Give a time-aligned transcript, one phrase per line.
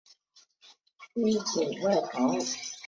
[1.13, 2.27] 侬锦外逃。